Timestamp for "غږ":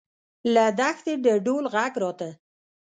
1.73-1.93